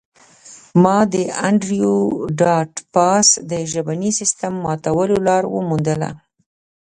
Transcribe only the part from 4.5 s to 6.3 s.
ماتولو لار وموندله